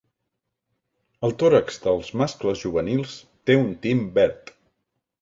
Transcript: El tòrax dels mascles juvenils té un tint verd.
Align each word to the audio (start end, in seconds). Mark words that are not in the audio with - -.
El 1.27 1.35
tòrax 1.43 1.77
dels 1.85 2.11
mascles 2.23 2.65
juvenils 2.65 3.15
té 3.51 3.63
un 3.63 3.73
tint 3.89 4.07
verd. 4.21 4.55